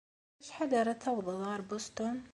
[0.37, 2.17] Ɣef wacḥal ara tawḍeḍ ɣer Bustun?